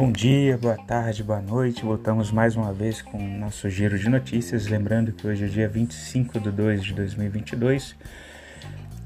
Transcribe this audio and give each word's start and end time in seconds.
Bom 0.00 0.10
dia, 0.10 0.56
boa 0.56 0.78
tarde, 0.78 1.22
boa 1.22 1.42
noite. 1.42 1.84
Voltamos 1.84 2.32
mais 2.32 2.56
uma 2.56 2.72
vez 2.72 3.02
com 3.02 3.18
o 3.18 3.38
nosso 3.38 3.68
giro 3.68 3.98
de 3.98 4.08
notícias. 4.08 4.66
Lembrando 4.66 5.12
que 5.12 5.26
hoje 5.26 5.44
é 5.44 5.46
dia 5.46 5.68
25 5.68 6.40
de 6.40 6.50
2 6.50 6.82
de 6.82 6.94
2022 6.94 7.94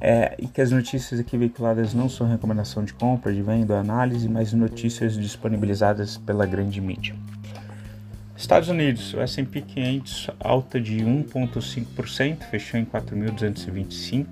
é, 0.01 0.37
e 0.38 0.46
que 0.46 0.60
as 0.60 0.71
notícias 0.71 1.19
aqui 1.19 1.37
veiculadas 1.37 1.94
não 1.94 2.08
são 2.08 2.28
recomendação 2.28 2.85
de 2.85 2.94
compra, 2.94 3.35
de 3.35 3.42
venda 3.42 3.76
análise, 3.76 4.28
mas 4.28 4.53
notícias 4.53 5.19
disponibilizadas 5.19 6.17
pela 6.17 6.46
grande 6.46 6.80
mídia. 6.80 7.17
Estados 8.37 8.69
Unidos, 8.69 9.15
o 9.15 9.21
S&P 9.21 9.63
500 9.63 10.31
alta 10.38 10.81
de 10.81 10.99
1,5%, 10.99 12.38
fechou 12.45 12.79
em 12.79 12.85
4.225. 12.85 14.26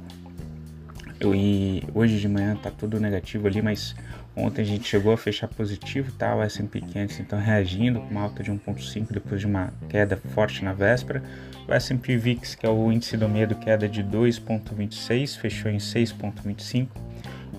E 1.25 1.85
hoje 1.95 2.19
de 2.19 2.29
manhã 2.29 2.55
está 2.55 2.71
tudo 2.71 2.99
negativo 3.01 3.47
ali, 3.47 3.63
mas 3.63 3.95
Ontem 4.35 4.63
a 4.63 4.65
gente 4.65 4.89
chegou 4.89 5.13
a 5.13 5.17
fechar 5.17 5.49
positivo, 5.49 6.11
tá? 6.13 6.35
O 6.35 6.43
S&P 6.43 6.81
500 6.81 7.21
então 7.21 7.39
reagindo 7.39 8.01
com 8.01 8.09
uma 8.09 8.23
alta 8.23 8.43
de 8.43 8.51
1.5 8.51 9.09
depois 9.11 9.41
de 9.41 9.47
uma 9.47 9.73
queda 9.89 10.17
forte 10.17 10.65
na 10.65 10.73
véspera. 10.73 11.23
O 11.69 11.73
S&P 11.73 12.17
VIX, 12.17 12.55
que 12.55 12.65
é 12.65 12.69
o 12.69 12.91
índice 12.91 13.17
do 13.17 13.29
medo, 13.29 13.55
queda 13.55 13.89
de 13.89 14.03
2.26, 14.03 15.39
fechou 15.39 15.71
em 15.71 15.77
6.25. 15.77 16.89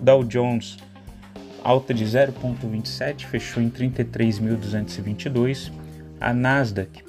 Dow 0.01 0.23
Jones 0.23 0.77
alta 1.63 1.93
de 1.93 2.03
0.27, 2.03 3.25
fechou 3.25 3.63
em 3.63 3.69
33.222. 3.69 5.71
A 6.19 6.33
Nasdaq 6.33 7.03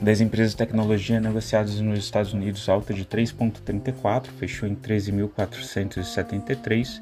das 0.00 0.20
empresas 0.20 0.52
de 0.52 0.58
tecnologia 0.58 1.18
negociadas 1.20 1.80
nos 1.80 1.98
Estados 1.98 2.34
Unidos 2.34 2.68
alta 2.68 2.92
de 2.92 3.02
3.34, 3.04 4.26
fechou 4.38 4.68
em 4.68 4.76
13.473. 4.76 7.00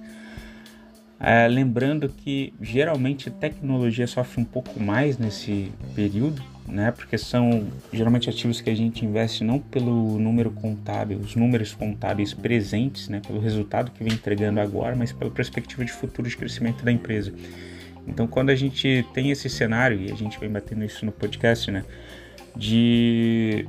É, 1.18 1.46
lembrando 1.46 2.08
que 2.08 2.52
geralmente 2.60 3.30
tecnologia 3.30 4.06
sofre 4.06 4.40
um 4.40 4.44
pouco 4.44 4.80
mais 4.80 5.16
nesse 5.16 5.72
período, 5.94 6.42
né? 6.66 6.90
Porque 6.90 7.16
são 7.16 7.68
geralmente 7.92 8.28
ativos 8.28 8.60
que 8.60 8.68
a 8.68 8.74
gente 8.74 9.04
investe 9.04 9.44
não 9.44 9.58
pelo 9.58 10.18
número 10.18 10.50
contábil, 10.50 11.18
os 11.18 11.36
números 11.36 11.72
contábeis 11.72 12.34
presentes, 12.34 13.08
né? 13.08 13.20
Pelo 13.26 13.40
resultado 13.40 13.90
que 13.92 14.02
vem 14.02 14.12
entregando 14.12 14.60
agora, 14.60 14.96
mas 14.96 15.12
pela 15.12 15.30
perspectiva 15.30 15.84
de 15.84 15.92
futuro 15.92 16.28
de 16.28 16.36
crescimento 16.36 16.84
da 16.84 16.90
empresa. 16.90 17.32
Então, 18.06 18.26
quando 18.26 18.50
a 18.50 18.54
gente 18.54 19.06
tem 19.14 19.30
esse 19.30 19.48
cenário 19.48 20.00
e 20.00 20.12
a 20.12 20.14
gente 20.14 20.38
vem 20.38 20.50
batendo 20.50 20.84
isso 20.84 21.06
no 21.06 21.12
podcast, 21.12 21.70
né? 21.70 21.84
De 22.56 23.66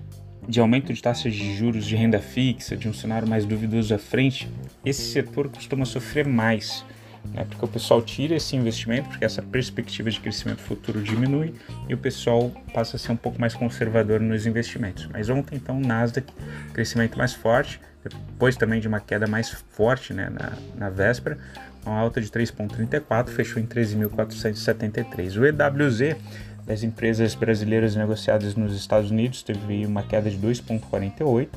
de 0.47 0.59
aumento 0.59 0.93
de 0.93 1.01
taxas 1.01 1.33
de 1.33 1.55
juros 1.55 1.85
de 1.85 1.95
renda 1.95 2.19
fixa, 2.19 2.77
de 2.77 2.87
um 2.87 2.93
cenário 2.93 3.27
mais 3.27 3.45
duvidoso 3.45 3.95
à 3.95 3.97
frente, 3.97 4.47
esse 4.85 5.01
setor 5.11 5.49
costuma 5.49 5.85
sofrer 5.85 6.27
mais 6.27 6.85
né? 7.33 7.45
porque 7.49 7.65
o 7.65 7.67
pessoal 7.67 8.01
tira 8.01 8.35
esse 8.35 8.55
investimento, 8.55 9.09
porque 9.09 9.25
essa 9.25 9.41
perspectiva 9.41 10.09
de 10.09 10.19
crescimento 10.19 10.61
futuro 10.61 11.01
diminui 11.01 11.53
e 11.87 11.93
o 11.93 11.97
pessoal 11.97 12.51
passa 12.73 12.95
a 12.95 12.99
ser 12.99 13.11
um 13.11 13.15
pouco 13.17 13.39
mais 13.39 13.53
conservador 13.53 14.19
nos 14.19 14.45
investimentos. 14.45 15.07
Mas 15.07 15.29
ontem, 15.29 15.55
então, 15.55 15.77
o 15.77 15.81
Nasdaq, 15.85 16.31
crescimento 16.73 17.17
mais 17.17 17.33
forte, 17.33 17.79
depois 18.03 18.55
também 18.55 18.79
de 18.79 18.87
uma 18.87 18.99
queda 18.99 19.27
mais 19.27 19.49
forte 19.69 20.13
né, 20.13 20.29
na, 20.29 20.53
na 20.75 20.89
véspera, 20.89 21.37
uma 21.85 21.99
alta 21.99 22.19
de 22.19 22.29
3,34, 22.29 23.29
fechou 23.29 23.61
em 23.61 23.65
13.473. 23.65 25.39
O 25.39 25.45
EWZ 25.45 26.17
das 26.65 26.83
empresas 26.83 27.35
brasileiras 27.35 27.95
negociadas 27.95 28.55
nos 28.55 28.75
Estados 28.75 29.11
Unidos 29.11 29.43
teve 29.43 29.85
uma 29.85 30.01
queda 30.01 30.29
de 30.29 30.37
2,48, 30.37 31.47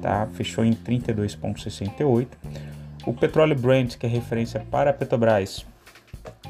tá? 0.00 0.26
fechou 0.32 0.64
em 0.64 0.72
32,68. 0.72 2.26
O 3.06 3.12
petróleo 3.12 3.56
Brent, 3.56 3.96
que 3.96 4.06
é 4.06 4.08
referência 4.08 4.60
para 4.70 4.90
a 4.90 4.92
Petrobras, 4.92 5.66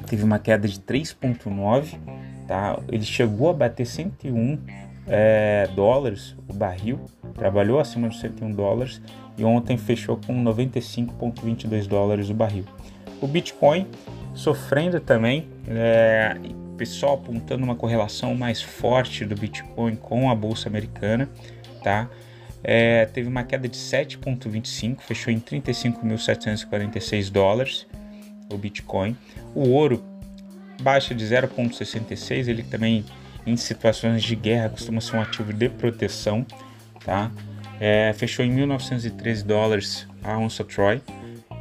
teve 0.07 0.25
uma 0.25 0.39
queda 0.39 0.67
de 0.67 0.81
3,9, 0.81 1.99
tá? 2.47 2.79
Ele 2.89 3.05
chegou 3.05 3.51
a 3.51 3.53
bater 3.53 3.87
101 3.87 4.59
é, 5.07 5.69
dólares 5.75 6.37
o 6.49 6.53
barril, 6.53 7.01
trabalhou 7.35 7.81
acima 7.81 8.09
de 8.09 8.19
101 8.19 8.53
dólares 8.53 9.01
e 9.37 9.45
ontem 9.45 9.77
fechou 9.77 10.17
com 10.17 10.45
95,22 10.45 11.87
dólares 11.87 12.31
o 12.31 12.35
barril. 12.35 12.65
O 13.21 13.27
Bitcoin 13.27 13.87
sofrendo 14.35 15.01
também, 15.01 15.49
é, 15.69 16.37
pessoal 16.81 17.13
apontando 17.13 17.63
uma 17.63 17.75
correlação 17.75 18.35
mais 18.35 18.63
forte 18.63 19.27
do 19.27 19.35
Bitcoin 19.35 19.97
com 19.97 20.31
a 20.31 20.35
bolsa 20.35 20.67
americana, 20.67 21.29
tá? 21.85 22.09
É, 22.63 23.07
teve 23.07 23.29
uma 23.29 23.43
queda 23.43 23.69
de 23.69 23.77
7,25, 23.77 25.01
fechou 25.01 25.33
em 25.33 25.41
35.746 25.41 27.31
dólares 27.31 27.87
o 28.53 28.59
Bitcoin. 28.59 29.17
O 29.55 29.71
ouro 29.71 30.03
baixa 30.83 31.15
de 31.15 31.25
0,66, 31.25 32.49
ele 32.49 32.63
também 32.63 33.05
em 33.47 33.57
situações 33.57 34.23
de 34.23 34.37
guerra 34.37 34.69
costuma 34.69 35.01
ser 35.01 35.17
um 35.17 35.21
ativo 35.21 35.53
de 35.53 35.69
proteção, 35.69 36.47
tá? 37.05 37.31
É, 37.81 38.13
fechou 38.13 38.45
em 38.45 38.55
1.913 38.55 39.43
dólares 39.45 40.07
a 40.23 40.39
onça 40.39 40.63
Troy. 40.65 41.01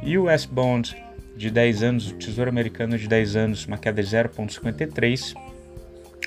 E 0.02 0.18
o 0.18 0.28
S-Bond 0.28 0.96
de 1.36 1.50
10 1.50 1.82
anos, 1.82 2.10
o 2.10 2.14
Tesouro 2.14 2.50
Americano 2.50 2.98
de 2.98 3.08
10 3.08 3.36
anos, 3.36 3.66
uma 3.66 3.78
queda 3.78 4.02
de 4.02 4.08
0,53, 4.08 5.32
uh, 5.32 5.36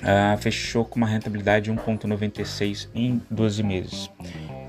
ah, 0.04 0.38
fechou 0.40 0.84
com 0.84 0.98
uma 0.98 1.08
rentabilidade 1.08 1.66
de 1.66 1.72
1,96 1.72 2.90
em 2.96 3.22
12 3.30 3.62
meses. 3.62 4.10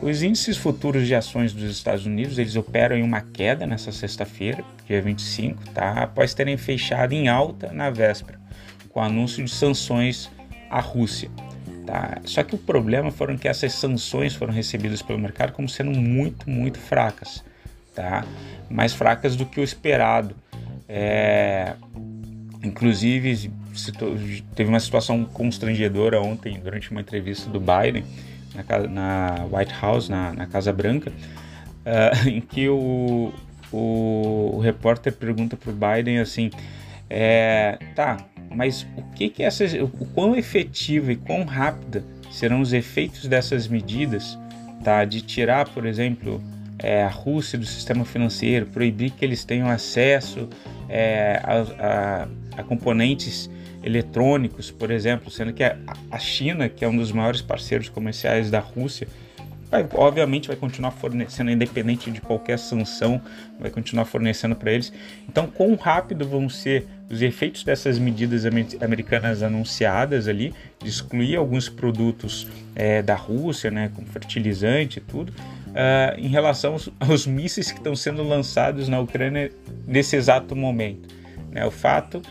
Os 0.05 0.23
índices 0.23 0.59
futuros 0.59 1.07
de 1.07 1.15
ações 1.15 1.55
dos 1.55 1.71
Estados 1.71 2.05
Unidos, 2.05 2.37
eles 2.37 2.57
operam 2.57 2.95
em 2.95 3.03
uma 3.03 3.23
queda 3.23 3.67
nessa 3.67 3.91
sexta-feira, 3.91 4.63
dia 4.87 5.01
25, 5.01 5.71
tá? 5.71 6.03
após 6.03 6.35
terem 6.35 6.59
fechado 6.59 7.15
em 7.15 7.27
alta 7.27 7.73
na 7.73 7.89
véspera, 7.89 8.39
com 8.91 9.01
o 9.01 9.03
anúncio 9.03 9.43
de 9.43 9.51
sanções 9.51 10.31
à 10.69 10.79
Rússia. 10.79 11.31
Tá? 11.87 12.19
Só 12.27 12.43
que 12.43 12.55
o 12.55 12.59
problema 12.59 13.11
foram 13.11 13.39
que 13.39 13.49
essas 13.49 13.73
sanções 13.73 14.35
foram 14.35 14.53
recebidas 14.53 15.01
pelo 15.01 15.19
mercado 15.19 15.55
como 15.55 15.71
sendo 15.71 15.99
muito, 15.99 16.51
muito 16.51 16.79
fracas, 16.79 17.43
tá? 17.95 18.27
mais 18.69 18.93
fracas 18.93 19.35
do 19.35 19.47
que 19.47 19.59
o 19.59 19.65
esperado. 19.65 20.37
É... 20.87 21.77
Inclusive, 22.63 23.51
teve 24.55 24.69
uma 24.69 24.81
situação 24.81 25.25
constrangedora 25.25 26.21
ontem, 26.21 26.61
durante 26.61 26.91
uma 26.91 27.01
entrevista 27.01 27.49
do 27.49 27.59
Biden, 27.59 28.05
na, 28.55 28.89
na 28.89 29.47
White 29.51 29.75
House, 29.81 30.09
na, 30.09 30.33
na 30.33 30.47
Casa 30.47 30.73
Branca, 30.73 31.11
uh, 31.11 32.29
em 32.29 32.41
que 32.41 32.69
o, 32.69 33.33
o, 33.73 34.53
o 34.55 34.61
repórter 34.61 35.13
pergunta 35.13 35.57
para 35.57 35.71
o 35.71 35.75
Biden 35.75 36.19
assim, 36.19 36.51
é, 37.09 37.79
tá, 37.95 38.19
mas 38.51 38.87
o 38.97 39.03
que 39.15 39.29
que 39.29 39.43
essas, 39.43 39.75
o 39.75 39.89
quão 39.89 40.37
efetiva 40.37 41.13
e 41.13 41.17
quão 41.17 41.45
rápida 41.45 42.05
serão 42.31 42.61
os 42.61 42.73
efeitos 42.73 43.27
dessas 43.27 43.69
medidas, 43.69 44.39
tá, 44.83 45.05
de 45.05 45.21
tirar, 45.21 45.69
por 45.69 45.87
exemplo, 45.87 46.43
é, 46.79 47.05
a 47.05 47.09
Rússia 47.09 47.59
do 47.59 47.67
sistema 47.67 48.05
financeiro, 48.05 48.67
proibir 48.67 49.11
que 49.11 49.25
eles 49.25 49.45
tenham 49.45 49.69
acesso 49.69 50.49
é, 50.89 51.41
a, 51.43 52.27
a, 52.59 52.61
a 52.61 52.63
componentes 52.65 53.49
eletrônicos, 53.85 54.71
por 54.71 54.91
exemplo, 54.91 55.31
sendo 55.31 55.53
que 55.53 55.63
a 55.63 56.19
China, 56.19 56.69
que 56.69 56.85
é 56.85 56.89
um 56.89 56.97
dos 56.97 57.13
maiores 57.13 57.43
parceiros 57.43 57.89
comerciais 57.91 58.51
da 58.51 58.59
Rússia, 58.59 59.07
vai, 59.71 59.87
obviamente 59.95 60.49
vai 60.49 60.57
continuar 60.57 60.93
fornecendo, 60.93 61.51
independente 61.51 62.11
de 62.11 62.21
qualquer 62.21 62.59
sanção, 62.59 63.21
vai 63.61 63.71
continuar 63.71 64.07
fornecendo 64.07 64.57
para 64.57 64.73
eles. 64.73 64.91
Então, 65.29 65.47
quão 65.47 65.75
rápido 65.75 66.27
vão 66.27 66.49
ser 66.49 66.87
os 67.11 67.21
efeitos 67.21 67.63
dessas 67.63 67.99
medidas 67.99 68.45
americanas 68.81 69.43
anunciadas 69.43 70.29
ali, 70.29 70.55
de 70.83 70.89
excluir 70.89 71.37
alguns 71.37 71.69
produtos 71.69 72.47
é, 72.75 73.03
da 73.03 73.15
Rússia, 73.15 73.71
né, 73.71 73.91
com 73.95 74.03
fertilizante 74.07 74.99
e 74.99 75.03
tudo, 75.03 75.31
uh, 75.31 76.19
em 76.19 76.29
relação 76.29 76.73
aos, 76.73 76.89
aos 76.99 77.27
mísseis 77.27 77.71
que 77.71 77.79
estão 77.79 77.95
sendo 77.95 78.23
lançados 78.23 78.89
na 78.89 78.99
Ucrânia 78.99 79.53
nesse 79.87 80.17
exato 80.17 80.57
momento. 80.57 81.15
Né? 81.51 81.67
O 81.67 81.71
fato 81.71 82.23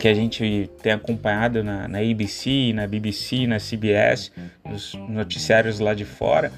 que 0.00 0.08
a 0.08 0.14
gente 0.14 0.70
tem 0.82 0.92
acompanhado 0.92 1.62
na, 1.62 1.86
na 1.86 1.98
ABC, 1.98 2.72
na 2.72 2.86
BBC, 2.86 3.46
na 3.46 3.58
CBS, 3.58 4.32
nos 4.64 4.94
noticiários 4.94 5.78
lá 5.78 5.92
de 5.92 6.06
fora, 6.06 6.50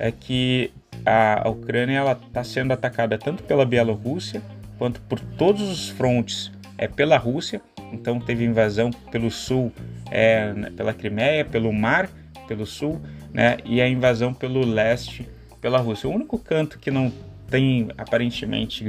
é 0.00 0.10
que 0.10 0.72
a, 1.06 1.48
Ucrânia 1.48 2.02
está 2.26 2.42
sendo 2.42 2.72
atacada 2.72 3.16
tanto 3.16 3.44
pela 3.44 3.64
Bielorrússia 3.64 4.42
quanto 4.76 5.00
por 5.02 5.20
todos 5.20 5.62
os 5.62 5.88
frontes 5.88 6.50
é, 6.76 6.88
pela 6.88 7.16
Rússia. 7.16 7.62
Então 7.92 8.18
teve 8.18 8.44
invasão 8.44 8.90
pelo 9.12 9.30
sul, 9.30 9.72
é, 10.10 10.52
pela 10.76 10.92
Crimeia, 10.92 11.44
pelo 11.44 11.72
mar, 11.72 12.10
pelo 12.48 12.66
sul, 12.66 13.00
né, 13.32 13.58
e 13.64 13.80
a 13.80 13.88
invasão 13.88 14.34
pelo 14.34 14.66
leste, 14.66 15.28
pela 15.60 15.78
Rússia. 15.78 16.08
O 16.08 16.12
único 16.12 16.36
canto 16.36 16.80
que 16.80 16.90
não 16.90 17.12
tem 17.48 17.88
aparentemente 17.96 18.84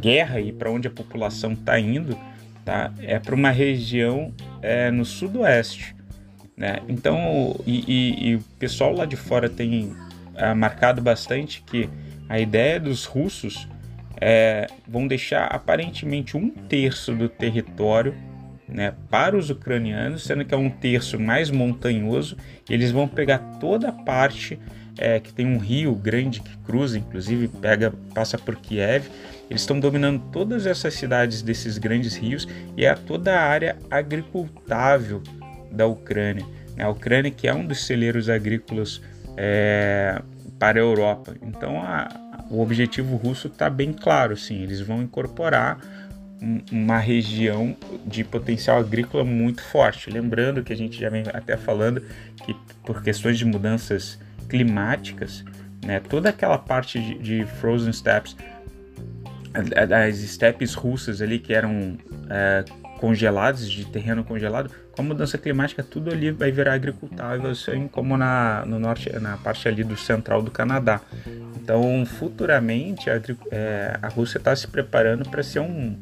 guerra 0.00 0.40
e 0.40 0.50
para 0.50 0.70
onde 0.70 0.88
a 0.88 0.90
população 0.90 1.52
está 1.52 1.78
indo 1.78 2.18
tá? 2.64 2.92
É 3.00 3.18
para 3.18 3.34
uma 3.34 3.50
região 3.50 4.32
é, 4.62 4.90
no 4.90 5.04
sudoeste, 5.04 5.94
né? 6.56 6.78
Então, 6.88 7.58
e, 7.66 7.84
e, 7.86 8.28
e, 8.28 8.34
o 8.36 8.40
pessoal 8.58 8.92
lá 8.92 9.06
de 9.06 9.16
fora 9.16 9.48
tem 9.48 9.94
é, 10.34 10.52
marcado 10.54 11.00
bastante 11.00 11.62
que 11.62 11.88
a 12.28 12.38
ideia 12.38 12.78
dos 12.78 13.04
russos 13.04 13.66
é, 14.20 14.66
vão 14.86 15.06
deixar 15.06 15.46
aparentemente 15.46 16.36
um 16.36 16.50
terço 16.50 17.14
do 17.14 17.28
território 17.28 18.14
né, 18.68 18.94
para 19.10 19.36
os 19.36 19.50
ucranianos, 19.50 20.24
sendo 20.24 20.44
que 20.44 20.54
é 20.54 20.56
um 20.56 20.70
terço 20.70 21.18
mais 21.18 21.50
montanhoso. 21.50 22.36
eles 22.68 22.92
vão 22.92 23.08
pegar 23.08 23.38
toda 23.58 23.88
a 23.88 23.92
parte 23.92 24.58
é, 24.96 25.18
que 25.18 25.32
tem 25.32 25.46
um 25.46 25.58
rio 25.58 25.94
grande 25.94 26.40
que 26.40 26.56
cruza, 26.58 26.98
inclusive 26.98 27.48
pega, 27.48 27.92
passa 28.14 28.38
por 28.38 28.56
Kiev. 28.56 29.08
Eles 29.50 29.62
estão 29.62 29.80
dominando 29.80 30.22
todas 30.30 30.64
essas 30.64 30.94
cidades 30.94 31.42
desses 31.42 31.76
grandes 31.76 32.14
rios 32.14 32.46
e 32.76 32.84
é 32.84 32.94
toda 32.94 33.34
a 33.34 33.42
área 33.42 33.76
agricultável 33.90 35.20
da 35.72 35.86
Ucrânia. 35.86 36.46
Né? 36.76 36.84
A 36.84 36.88
Ucrânia 36.88 37.32
que 37.32 37.48
é 37.48 37.54
um 37.54 37.66
dos 37.66 37.84
celeiros 37.84 38.28
agrícolas 38.28 39.02
é, 39.36 40.22
para 40.56 40.78
a 40.78 40.82
Europa. 40.82 41.34
Então 41.42 41.82
a, 41.82 42.08
o 42.48 42.60
objetivo 42.60 43.16
russo 43.16 43.48
está 43.48 43.68
bem 43.68 43.92
claro, 43.92 44.36
sim. 44.36 44.62
Eles 44.62 44.80
vão 44.80 45.02
incorporar 45.02 45.80
uma 46.70 46.98
região 46.98 47.76
de 48.06 48.24
potencial 48.24 48.78
agrícola 48.78 49.24
muito 49.24 49.62
forte. 49.62 50.10
Lembrando 50.10 50.62
que 50.62 50.72
a 50.72 50.76
gente 50.76 50.98
já 50.98 51.10
vem 51.10 51.24
até 51.34 51.56
falando 51.56 52.02
que 52.44 52.54
por 52.84 53.02
questões 53.02 53.36
de 53.36 53.44
mudanças 53.44 54.18
climáticas, 54.48 55.44
né, 55.84 56.00
toda 56.00 56.28
aquela 56.30 56.56
parte 56.56 56.98
de, 56.98 57.18
de 57.18 57.46
frozen 57.60 57.92
steppes, 57.92 58.36
as 59.52 60.16
steppes 60.16 60.74
russas 60.74 61.20
ali 61.20 61.38
que 61.38 61.52
eram 61.52 61.96
é, 62.28 62.64
congeladas, 62.98 63.68
de 63.68 63.84
terreno 63.86 64.22
congelado, 64.22 64.70
com 64.92 65.02
a 65.02 65.04
mudança 65.04 65.38
climática 65.38 65.82
tudo 65.82 66.10
ali 66.10 66.30
vai 66.30 66.52
virar 66.52 66.74
agricultável, 66.74 67.50
assim 67.50 67.88
como 67.88 68.16
na, 68.16 68.64
no 68.66 68.78
norte, 68.78 69.10
na 69.18 69.36
parte 69.38 69.66
ali 69.66 69.82
do 69.82 69.96
central 69.96 70.42
do 70.42 70.50
Canadá. 70.50 71.00
Então, 71.56 72.04
futuramente, 72.04 73.08
a, 73.08 73.20
é, 73.50 73.98
a 74.02 74.08
Rússia 74.08 74.38
está 74.38 74.54
se 74.54 74.68
preparando 74.68 75.28
para 75.28 75.42
ser 75.42 75.60
um, 75.60 75.96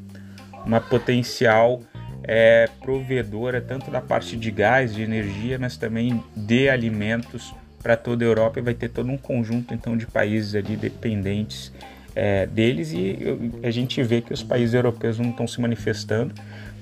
uma 0.66 0.80
potencial 0.80 1.80
é, 2.24 2.68
provedora 2.82 3.60
tanto 3.60 3.90
da 3.90 4.00
parte 4.00 4.36
de 4.36 4.50
gás, 4.50 4.94
de 4.94 5.02
energia, 5.02 5.58
mas 5.58 5.76
também 5.76 6.22
de 6.36 6.68
alimentos 6.68 7.54
para 7.82 7.96
toda 7.96 8.24
a 8.24 8.28
Europa 8.28 8.58
e 8.58 8.62
vai 8.62 8.74
ter 8.74 8.88
todo 8.88 9.08
um 9.08 9.16
conjunto 9.16 9.72
então 9.72 9.96
de 9.96 10.04
países 10.04 10.54
ali 10.54 10.76
dependentes 10.76 11.72
é, 12.18 12.46
deles 12.46 12.92
e 12.92 13.16
a 13.62 13.70
gente 13.70 14.02
vê 14.02 14.20
que 14.20 14.32
os 14.32 14.42
países 14.42 14.74
europeus 14.74 15.20
não 15.20 15.30
estão 15.30 15.46
se 15.46 15.60
manifestando, 15.60 16.34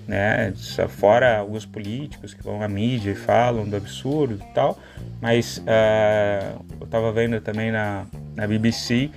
né? 0.09 0.55
Fora 0.88 1.37
alguns 1.37 1.67
políticos 1.67 2.33
que 2.33 2.43
vão 2.43 2.62
à 2.62 2.69
mídia 2.69 3.11
e 3.11 3.15
falam 3.15 3.69
do 3.69 3.77
absurdo 3.77 4.41
e 4.43 4.55
tal, 4.55 4.79
mas 5.21 5.59
uh, 5.59 6.65
eu 6.81 6.87
estava 6.87 7.12
vendo 7.12 7.38
também 7.43 7.71
na, 7.71 8.06
na 8.35 8.47
BBC 8.47 9.11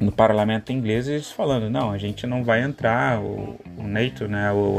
no 0.00 0.10
parlamento 0.10 0.72
inglês 0.72 1.06
eles 1.06 1.30
falando 1.30 1.70
não 1.70 1.92
a 1.92 1.98
gente 1.98 2.26
não 2.26 2.42
vai 2.42 2.62
entrar 2.62 3.20
o, 3.20 3.60
o 3.78 3.86
NATO 3.86 4.26
né 4.26 4.50
o, 4.50 4.78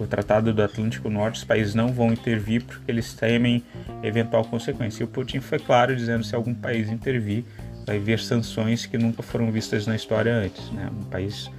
o, 0.00 0.06
tratado 0.08 0.52
do 0.52 0.60
Atlântico 0.60 1.08
Norte 1.08 1.36
os 1.36 1.44
países 1.44 1.76
não 1.76 1.92
vão 1.92 2.12
intervir 2.12 2.64
porque 2.64 2.90
eles 2.90 3.14
temem 3.14 3.62
eventual 4.02 4.44
consequência 4.44 5.02
e 5.02 5.04
o 5.04 5.06
Putin 5.06 5.38
foi 5.38 5.60
claro 5.60 5.94
dizendo 5.94 6.24
se 6.24 6.34
algum 6.34 6.52
país 6.52 6.90
intervir 6.90 7.44
vai 7.88 7.96
haver 7.96 8.20
sanções 8.20 8.86
que 8.86 8.96
nunca 8.96 9.22
foram 9.22 9.50
vistas 9.50 9.86
na 9.86 9.96
história 9.96 10.32
antes 10.32 10.70
né 10.70 10.88
um 10.92 11.04
país 11.04 11.50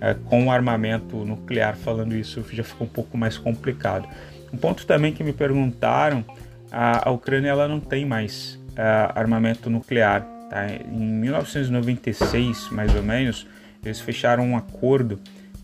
é, 0.00 0.14
com 0.14 0.50
armamento 0.50 1.16
nuclear 1.24 1.76
falando 1.76 2.14
isso 2.14 2.44
já 2.52 2.64
ficou 2.64 2.86
um 2.86 2.90
pouco 2.90 3.16
mais 3.16 3.38
complicado 3.38 4.08
um 4.52 4.56
ponto 4.56 4.84
também 4.86 5.12
que 5.12 5.22
me 5.22 5.32
perguntaram 5.32 6.24
a, 6.70 7.08
a 7.08 7.12
Ucrânia 7.12 7.50
ela 7.50 7.68
não 7.68 7.78
tem 7.78 8.04
mais 8.04 8.58
uh, 8.72 9.12
armamento 9.14 9.70
nuclear 9.70 10.34
Tá? 10.54 10.66
Em 10.72 11.04
1996, 11.20 12.68
mais 12.70 12.94
ou 12.94 13.02
menos, 13.02 13.44
eles 13.84 14.00
fecharam 14.00 14.46
um 14.46 14.56
acordo. 14.56 15.18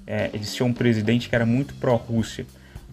É, 0.05 0.29
eles 0.35 0.53
tinham 0.53 0.69
um 0.69 0.73
presidente 0.73 1.29
que 1.29 1.35
era 1.37 1.47
muito 1.47 1.75
pró-Rússia. 1.75 2.45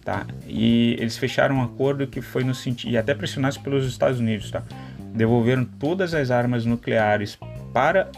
Tá? 0.04 0.24
E 0.46 0.96
eles 1.00 1.18
fecharam 1.18 1.56
um 1.56 1.62
acordo 1.62 2.06
que 2.06 2.20
foi 2.20 2.44
no 2.44 2.54
sentido, 2.54 2.92
e 2.92 2.96
até 2.96 3.14
pressionados 3.14 3.58
pelos 3.58 3.84
Estados 3.84 4.20
Unidos, 4.20 4.50
tá? 4.50 4.62
Devolveram 5.14 5.64
todas 5.64 6.14
as 6.14 6.30
armas 6.30 6.64
nucleares 6.64 7.38
para 7.72 8.10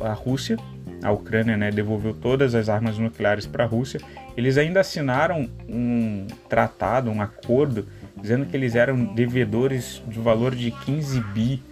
a, 0.00 0.12
Rússia, 0.12 0.56
a 1.02 1.12
Ucrânia 1.12 1.56
né, 1.56 1.70
devolveu 1.70 2.12
todas 2.14 2.54
as 2.54 2.68
armas 2.68 2.98
nucleares 2.98 3.46
para 3.46 3.64
a 3.64 3.66
Rússia. 3.66 4.00
Eles 4.36 4.58
ainda 4.58 4.80
assinaram 4.80 5.48
um 5.68 6.26
tratado, 6.48 7.10
um 7.10 7.20
acordo, 7.20 7.86
dizendo 8.20 8.46
que 8.46 8.56
eles 8.56 8.74
eram 8.74 9.04
devedores 9.14 10.02
de 10.06 10.18
valor 10.18 10.54
de 10.54 10.70
15 10.70 11.20
bi 11.32 11.62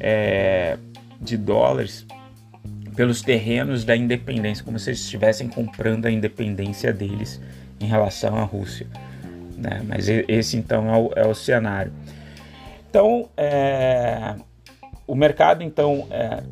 é, 0.00 0.78
de 1.20 1.36
dólares 1.36 2.06
pelos 2.94 3.22
terrenos 3.22 3.84
da 3.84 3.96
independência, 3.96 4.64
como 4.64 4.78
se 4.78 4.90
eles 4.90 5.00
estivessem 5.00 5.48
comprando 5.48 6.06
a 6.06 6.10
independência 6.10 6.92
deles 6.92 7.40
em 7.80 7.86
relação 7.86 8.36
à 8.36 8.42
Rússia. 8.42 8.86
Né? 9.56 9.82
Mas 9.86 10.08
esse 10.08 10.56
então 10.56 10.92
é 10.92 10.98
o, 10.98 11.12
é 11.14 11.26
o 11.26 11.34
cenário. 11.34 11.92
Então, 12.88 13.28
é, 13.36 14.34
o 15.06 15.14
mercado 15.14 15.62
então 15.62 16.06
é, 16.10 16.42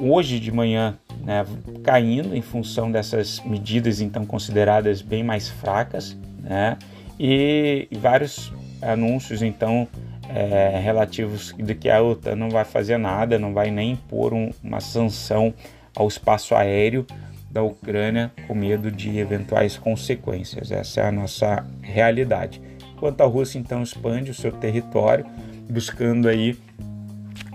hoje 0.00 0.38
de 0.38 0.52
manhã 0.52 0.98
né, 1.24 1.44
caindo 1.82 2.34
em 2.34 2.42
função 2.42 2.90
dessas 2.90 3.40
medidas 3.40 4.00
então 4.00 4.24
consideradas 4.24 5.02
bem 5.02 5.22
mais 5.22 5.48
fracas, 5.48 6.16
né? 6.40 6.78
E, 7.18 7.88
vários 8.00 8.52
anúncios 8.80 9.42
então 9.42 9.88
é, 10.28 10.78
relativos 10.78 11.54
de 11.58 11.74
que 11.74 11.90
a 11.90 12.02
OTAN 12.02 12.36
não 12.36 12.50
vai 12.50 12.64
fazer 12.64 12.96
nada, 12.96 13.38
não 13.38 13.52
vai 13.52 13.70
nem 13.70 13.92
impor 13.92 14.32
um, 14.32 14.50
uma 14.62 14.80
sanção 14.80 15.52
ao 15.96 16.06
espaço 16.06 16.54
aéreo 16.54 17.04
da 17.50 17.62
Ucrânia 17.62 18.30
com 18.46 18.54
medo 18.54 18.90
de 18.90 19.18
eventuais 19.18 19.76
consequências. 19.76 20.70
Essa 20.70 21.00
é 21.00 21.08
a 21.08 21.12
nossa 21.12 21.66
realidade. 21.82 22.60
Enquanto 22.94 23.20
a 23.22 23.26
Rússia 23.26 23.58
então 23.58 23.82
expande 23.82 24.30
o 24.30 24.34
seu 24.34 24.52
território, 24.52 25.26
buscando 25.68 26.28
aí 26.28 26.56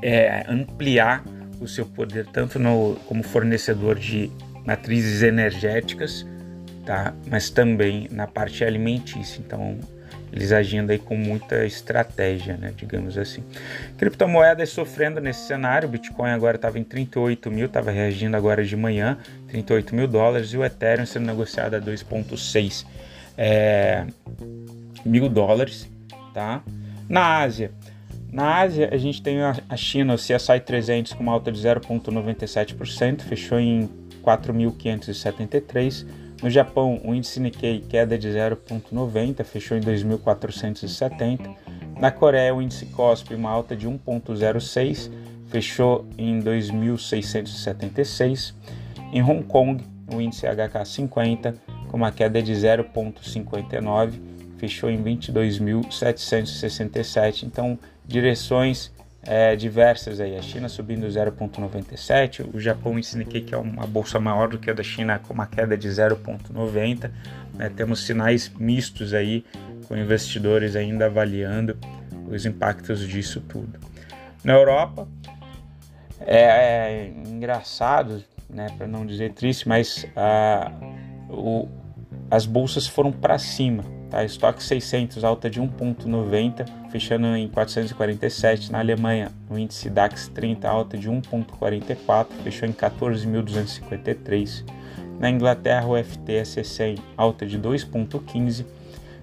é, 0.01 0.45
ampliar 0.47 1.23
o 1.59 1.67
seu 1.67 1.85
poder 1.85 2.25
tanto 2.27 2.59
no, 2.59 2.95
como 3.07 3.23
fornecedor 3.23 3.97
de 3.97 4.29
matrizes 4.65 5.21
energéticas, 5.23 6.25
tá? 6.85 7.13
mas 7.29 7.49
também 7.49 8.07
na 8.11 8.27
parte 8.27 8.63
alimentícia. 8.63 9.39
Então 9.39 9.79
eles 10.33 10.51
agindo 10.51 10.89
aí 10.89 10.97
com 10.97 11.15
muita 11.15 11.63
estratégia, 11.63 12.57
né, 12.57 12.73
digamos 12.75 13.19
assim. 13.19 13.43
Criptomoedas 13.99 14.69
sofrendo 14.69 15.21
nesse 15.21 15.47
cenário, 15.47 15.87
o 15.87 15.91
Bitcoin 15.91 16.31
agora 16.31 16.55
estava 16.55 16.79
em 16.79 16.83
38 16.83 17.51
mil, 17.51 17.67
estava 17.67 17.91
reagindo 17.91 18.35
agora 18.35 18.65
de 18.65 18.75
manhã, 18.75 19.19
38 19.47 19.93
mil 19.93 20.07
dólares, 20.07 20.49
e 20.49 20.57
o 20.57 20.65
Ethereum 20.65 21.05
sendo 21.05 21.27
negociado 21.27 21.75
a 21.75 21.79
2,6 21.79 22.83
é, 23.37 24.07
mil 25.05 25.29
dólares, 25.29 25.87
tá? 26.33 26.63
Na 27.07 27.41
Ásia, 27.41 27.71
na 28.33 28.61
Ásia, 28.61 28.89
a 28.91 28.97
gente 28.97 29.21
tem 29.21 29.37
a 29.41 29.77
China, 29.77 30.15
o 30.15 30.17
CSI 30.17 30.59
300 30.65 31.13
com 31.13 31.21
uma 31.21 31.31
alta 31.31 31.51
de 31.51 31.61
0,97%, 31.61 33.21
fechou 33.21 33.59
em 33.59 33.87
4.573. 34.23 36.07
No 36.41 36.49
Japão, 36.49 36.99
o 37.05 37.13
índice 37.13 37.39
Nikkei 37.39 37.81
queda 37.81 38.17
de 38.17 38.27
0,90, 38.27 39.43
fechou 39.43 39.77
em 39.77 39.81
2.470. 39.81 41.55
Na 41.99 42.09
Coreia, 42.09 42.55
o 42.55 42.61
índice 42.61 42.87
KOSPI 42.87 43.35
uma 43.35 43.51
alta 43.51 43.75
de 43.75 43.87
1,06, 43.87 45.11
fechou 45.47 46.07
em 46.17 46.41
2.676. 46.41 48.55
Em 49.13 49.21
Hong 49.21 49.43
Kong, 49.43 49.83
o 50.11 50.19
índice 50.19 50.47
HK50 50.47 51.53
com 51.87 51.97
uma 51.97 52.11
queda 52.11 52.41
de 52.41 52.51
0,59, 52.51 54.32
fechou 54.63 54.89
em 54.89 55.03
22.767. 55.03 57.43
Então, 57.43 57.77
direções 58.05 58.93
é, 59.21 59.57
diversas 59.57 60.21
aí. 60.21 60.37
A 60.37 60.41
China 60.41 60.69
subindo 60.69 61.05
0,97, 61.05 62.49
o 62.53 62.61
Japão 62.61 62.97
índice 62.97 63.17
Nikkei, 63.17 63.41
que 63.41 63.53
é 63.53 63.57
uma 63.57 63.85
bolsa 63.85 64.21
maior 64.21 64.47
do 64.47 64.57
que 64.57 64.71
a 64.71 64.73
da 64.73 64.81
China, 64.81 65.19
com 65.19 65.33
uma 65.33 65.45
queda 65.45 65.77
de 65.77 65.89
0,90. 65.89 67.11
Né? 67.55 67.69
Temos 67.75 68.05
sinais 68.05 68.49
mistos 68.57 69.13
aí, 69.13 69.43
com 69.85 69.97
investidores 69.97 70.77
ainda 70.77 71.07
avaliando 71.07 71.77
os 72.31 72.45
impactos 72.45 73.05
disso 73.05 73.41
tudo. 73.41 73.77
Na 74.45 74.53
Europa, 74.53 75.09
é, 76.21 76.37
é 76.37 77.11
engraçado, 77.27 78.23
né, 78.49 78.67
para 78.77 78.87
não 78.87 79.05
dizer 79.05 79.33
triste, 79.33 79.67
mas 79.67 80.07
ah, 80.15 80.71
o, 81.29 81.67
as 82.31 82.45
bolsas 82.45 82.87
foram 82.87 83.11
para 83.11 83.37
cima. 83.37 83.83
Tá? 84.13 84.23
Estoque 84.23 84.61
600 84.61 85.23
alta 85.23 85.49
de 85.49 85.59
1,90, 85.59 86.67
fechando 86.91 87.25
em 87.35 87.47
447. 87.47 88.71
Na 88.71 88.77
Alemanha, 88.77 89.31
o 89.49 89.57
índice 89.57 89.89
DAX 89.89 90.27
30 90.27 90.69
alta 90.69 90.95
de 90.95 91.09
1,44, 91.09 92.27
fechou 92.43 92.69
em 92.69 92.71
14.253. 92.71 94.63
Na 95.19 95.31
Inglaterra, 95.31 95.87
o 95.87 95.97
FTSE 95.97 96.63
100 96.63 96.97
alta 97.17 97.43
de 97.47 97.57
2,15, 97.57 98.63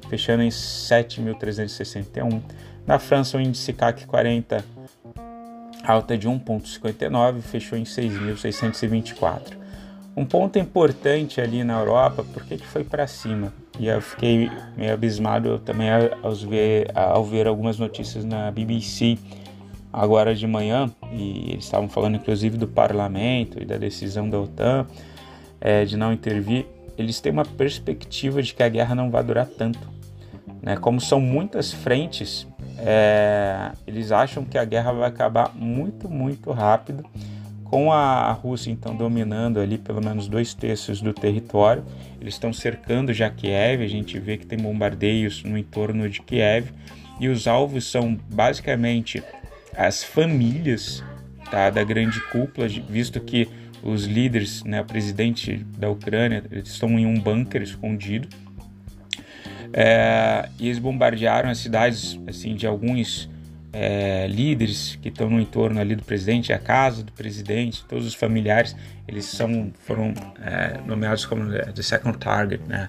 fechando 0.09 0.43
em 0.43 0.49
7.361. 0.49 2.43
Na 2.85 2.99
França, 2.99 3.39
o 3.39 3.41
índice 3.41 3.73
CAC 3.73 4.07
40 4.07 4.65
alta 5.85 6.19
de 6.19 6.29
1,59, 6.29 7.41
fechou 7.43 7.79
em 7.79 7.85
6.624. 7.85 9.57
Um 10.17 10.25
ponto 10.25 10.59
importante 10.59 11.41
ali 11.41 11.63
na 11.63 11.79
Europa, 11.79 12.25
por 12.25 12.45
que, 12.45 12.59
que 12.59 12.67
foi 12.67 12.83
para 12.83 13.07
cima? 13.07 13.53
E 13.81 13.89
eu 13.89 14.03
fiquei 14.03 14.51
meio 14.77 14.93
abismado 14.93 15.59
também 15.59 15.89
ao 16.23 16.35
ver, 16.35 16.91
ao 16.95 17.25
ver 17.25 17.47
algumas 17.47 17.79
notícias 17.79 18.27
na 18.27 18.51
BBC 18.51 19.17
agora 19.91 20.35
de 20.35 20.47
manhã, 20.47 20.91
e 21.11 21.53
eles 21.53 21.65
estavam 21.65 21.89
falando 21.89 22.17
inclusive 22.17 22.59
do 22.59 22.69
parlamento 22.69 23.61
e 23.61 23.65
da 23.65 23.79
decisão 23.79 24.29
da 24.29 24.39
OTAN 24.39 24.87
é, 25.59 25.87
de 25.87 25.97
não 25.97 26.13
intervir. 26.13 26.67
Eles 26.99 27.21
têm 27.21 27.33
uma 27.33 27.47
perspectiva 27.47 28.43
de 28.43 28.53
que 28.53 28.63
a 28.63 28.69
guerra 28.69 28.95
não 28.95 29.11
vai 29.11 29.25
durar 29.25 29.47
tanto. 29.47 29.89
Né? 30.61 30.77
Como 30.77 31.01
são 31.01 31.19
muitas 31.19 31.73
frentes, 31.73 32.47
é, 32.77 33.73
eles 33.87 34.13
acham 34.13 34.45
que 34.45 34.59
a 34.59 34.65
guerra 34.65 34.93
vai 34.93 35.09
acabar 35.09 35.55
muito, 35.55 36.07
muito 36.07 36.53
rápido 36.53 37.03
com 37.71 37.93
a 37.93 38.33
Rússia 38.33 38.73
então 38.73 38.97
dominando 38.97 39.61
ali 39.61 39.79
pelo 39.79 40.05
menos 40.05 40.27
dois 40.27 40.53
terços 40.53 41.01
do 41.01 41.15
território, 41.15 41.85
eles 42.21 42.35
estão 42.35 42.53
cercando 42.53 43.13
já 43.13 43.31
Kiev, 43.31 43.85
a 43.85 43.89
gente 43.89 44.19
vê 44.19 44.37
que 44.37 44.45
tem 44.45 44.59
bombardeios 44.59 45.45
no 45.45 45.57
entorno 45.57 46.11
de 46.11 46.21
Kiev 46.21 46.71
e 47.21 47.29
os 47.29 47.47
alvos 47.47 47.89
são 47.89 48.19
basicamente 48.29 49.23
as 49.77 50.03
famílias 50.03 51.05
tá, 51.49 51.71
da 51.71 51.85
grande 51.85 52.21
cúpula, 52.33 52.67
visto 52.67 53.21
que 53.21 53.49
os 53.85 54.05
líderes, 54.05 54.65
né, 54.65 54.81
o 54.81 54.85
presidente 54.85 55.65
da 55.79 55.89
Ucrânia, 55.89 56.43
estão 56.51 56.99
em 56.99 57.07
um 57.07 57.15
bunker 57.15 57.63
escondido. 57.63 58.29
É, 59.73 60.49
e 60.59 60.67
eles 60.67 60.81
bombardearam 60.81 61.49
as 61.49 61.59
cidades 61.59 62.19
assim 62.27 62.57
de 62.57 62.67
alguns 62.67 63.31
é, 63.73 64.27
líderes 64.27 64.99
que 65.01 65.09
estão 65.09 65.31
no 65.31 65.41
entorno 65.41 65.81
ali 65.81 65.95
do 65.95 66.03
presidente, 66.03 66.53
a 66.53 66.59
casa 66.59 67.05
do 67.05 67.13
presidente, 67.13 67.85
todos 67.87 68.07
os 68.07 68.15
familiares, 68.15 68.75
eles 69.07 69.25
são, 69.25 69.73
foram 69.85 70.13
é, 70.43 70.81
nomeados 70.87 71.25
como 71.25 71.51
the 71.51 71.83
second 71.83 72.19
target, 72.19 72.63
né? 72.67 72.89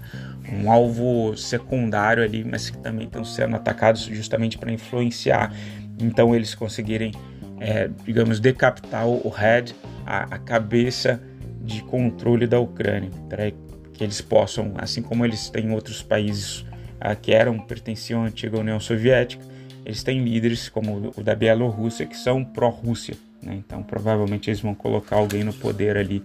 um 0.51 0.71
alvo 0.71 1.35
secundário 1.37 2.23
ali, 2.23 2.43
mas 2.43 2.69
que 2.69 2.77
também 2.77 3.05
estão 3.05 3.23
sendo 3.23 3.55
atacados 3.55 4.01
justamente 4.01 4.57
para 4.57 4.71
influenciar. 4.71 5.53
Então 5.99 6.35
eles 6.35 6.55
conseguirem, 6.55 7.11
é, 7.59 7.89
digamos, 8.03 8.39
decapitar 8.39 9.07
o 9.07 9.29
head, 9.29 9.75
a, 10.05 10.35
a, 10.35 10.39
cabeça 10.39 11.21
de 11.63 11.83
controle 11.83 12.47
da 12.47 12.59
Ucrânia, 12.59 13.11
para 13.29 13.51
que 13.93 14.03
eles 14.03 14.19
possam, 14.19 14.73
assim 14.77 15.03
como 15.03 15.23
eles 15.23 15.49
têm 15.49 15.71
outros 15.71 16.01
países 16.01 16.65
ah, 16.99 17.15
que 17.15 17.31
eram 17.31 17.59
pertenciam 17.59 18.23
à 18.23 18.27
antiga 18.27 18.59
União 18.59 18.79
Soviética, 18.79 19.50
eles 19.85 20.03
têm 20.03 20.23
líderes 20.23 20.69
como 20.69 21.11
o 21.15 21.23
da 21.23 21.35
Bielorrússia 21.35 22.05
que 22.05 22.17
são 22.17 22.43
pró-Rússia. 22.43 23.15
Né? 23.41 23.55
Então, 23.55 23.81
provavelmente 23.83 24.49
eles 24.49 24.61
vão 24.61 24.75
colocar 24.75 25.17
alguém 25.17 25.43
no 25.43 25.53
poder 25.53 25.97
ali 25.97 26.23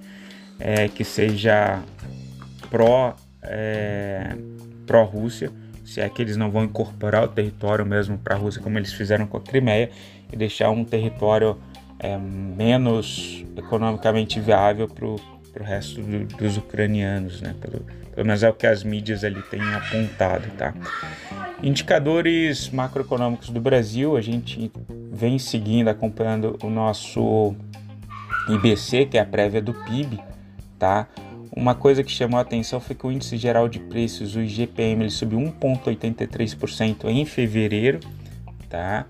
é, 0.58 0.88
que 0.88 1.04
seja 1.04 1.82
pró, 2.70 3.14
é, 3.42 4.36
pró-Rússia, 4.86 5.50
se 5.84 6.00
é 6.00 6.08
que 6.08 6.20
eles 6.20 6.36
não 6.36 6.50
vão 6.50 6.64
incorporar 6.64 7.24
o 7.24 7.28
território 7.28 7.86
mesmo 7.86 8.18
para 8.18 8.34
a 8.34 8.38
Rússia, 8.38 8.60
como 8.60 8.78
eles 8.78 8.92
fizeram 8.92 9.26
com 9.26 9.36
a 9.36 9.40
Crimeia, 9.40 9.90
e 10.32 10.36
deixar 10.36 10.70
um 10.70 10.84
território 10.84 11.56
é, 11.98 12.18
menos 12.18 13.44
economicamente 13.56 14.40
viável 14.40 14.88
para 14.88 15.06
o 15.06 15.20
resto 15.60 16.02
do, 16.02 16.24
dos 16.36 16.56
ucranianos, 16.56 17.40
né? 17.40 17.54
Pelo, 17.60 17.84
pelo 18.14 18.26
menos 18.26 18.42
é 18.42 18.48
o 18.48 18.52
que 18.52 18.66
as 18.66 18.82
mídias 18.82 19.24
ali 19.24 19.42
têm 19.42 19.62
apontado, 19.62 20.50
tá? 20.58 20.74
Indicadores 21.62 22.68
macroeconômicos 22.70 23.50
do 23.50 23.60
Brasil, 23.60 24.16
a 24.16 24.20
gente 24.20 24.70
vem 25.10 25.38
seguindo, 25.38 25.88
acompanhando 25.88 26.58
o 26.62 26.68
nosso 26.68 27.54
IBC, 28.48 29.06
que 29.06 29.16
é 29.16 29.20
a 29.20 29.24
prévia 29.24 29.62
do 29.62 29.72
PIB, 29.72 30.20
tá? 30.78 31.08
Uma 31.56 31.74
coisa 31.74 32.04
que 32.04 32.10
chamou 32.10 32.38
a 32.38 32.42
atenção 32.42 32.78
foi 32.78 32.94
que 32.94 33.06
o 33.06 33.10
índice 33.10 33.36
geral 33.38 33.68
de 33.68 33.80
preços, 33.80 34.36
o 34.36 34.40
IGPM, 34.40 35.04
ele 35.04 35.10
subiu 35.10 35.38
1,83% 35.38 37.08
em 37.08 37.24
fevereiro, 37.24 38.00
tá? 38.68 39.06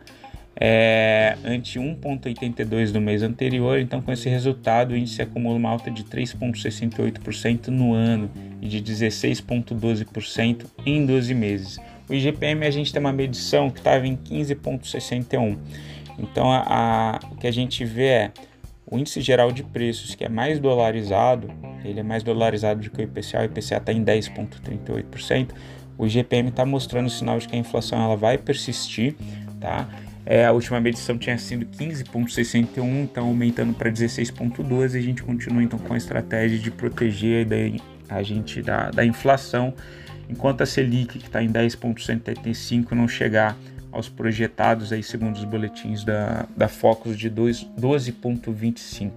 é, 0.58 1.36
ante 1.44 1.78
1,82 1.78 2.90
do 2.90 3.00
mês 3.00 3.22
anterior. 3.22 3.78
Então, 3.78 4.00
com 4.00 4.10
esse 4.10 4.28
resultado, 4.28 4.92
o 4.92 4.96
índice 4.96 5.20
acumula 5.20 5.56
uma 5.56 5.68
alta 5.68 5.90
de 5.90 6.02
3,68% 6.04 7.68
no 7.68 7.92
ano 7.92 8.30
e 8.62 8.68
de 8.68 8.80
16,12% 8.80 10.66
em 10.84 11.04
12 11.04 11.34
meses. 11.34 11.78
O 12.08 12.14
IGPM 12.14 12.66
a 12.66 12.70
gente 12.70 12.92
tem 12.92 13.00
uma 13.00 13.12
medição 13.12 13.70
que 13.70 13.78
estava 13.78 14.06
em 14.06 14.16
15,61. 14.16 15.58
Então, 16.18 16.50
a, 16.50 16.64
a, 16.66 17.20
o 17.32 17.36
que 17.36 17.46
a 17.46 17.50
gente 17.50 17.84
vê 17.84 18.06
é 18.06 18.32
o 18.88 18.96
índice 18.96 19.20
geral 19.20 19.50
de 19.50 19.64
preços, 19.64 20.14
que 20.14 20.24
é 20.24 20.28
mais 20.28 20.60
dolarizado, 20.60 21.50
ele 21.84 22.00
é 22.00 22.02
mais 22.02 22.22
dolarizado 22.22 22.82
do 22.82 22.90
que 22.90 23.00
o 23.00 23.04
IPCA, 23.04 23.40
o 23.40 23.44
IPCA 23.44 23.76
está 23.78 23.92
em 23.92 24.04
10,38%. 24.04 25.50
O 25.98 26.06
IGPM 26.06 26.50
está 26.50 26.64
mostrando 26.64 27.10
sinal 27.10 27.38
de 27.38 27.48
que 27.48 27.56
a 27.56 27.58
inflação 27.58 28.00
ela 28.00 28.16
vai 28.16 28.38
persistir, 28.38 29.16
tá? 29.60 29.88
É, 30.24 30.44
a 30.44 30.52
última 30.52 30.80
medição 30.80 31.16
tinha 31.16 31.38
sido 31.38 31.64
15,61, 31.66 32.84
então 33.04 33.28
aumentando 33.28 33.72
para 33.72 33.90
16,12 33.90 34.94
e 34.94 34.98
a 34.98 35.00
gente 35.00 35.22
continua 35.22 35.62
então 35.62 35.78
com 35.78 35.94
a 35.94 35.96
estratégia 35.96 36.58
de 36.58 36.70
proteger 36.70 37.46
a 38.08 38.22
gente 38.22 38.60
da, 38.60 38.90
da 38.90 39.04
inflação, 39.04 39.72
enquanto 40.28 40.62
a 40.62 40.66
Selic, 40.66 41.18
que 41.18 41.26
está 41.26 41.42
em 41.42 41.48
10,75, 41.48 42.92
não 42.92 43.08
chegar 43.08 43.56
aos 43.90 44.08
projetados 44.08 44.92
aí 44.92 45.02
segundo 45.02 45.36
os 45.36 45.44
boletins 45.44 46.04
da, 46.04 46.46
da 46.56 46.68
Focus 46.68 47.16
de 47.16 47.30
12,25. 47.30 49.10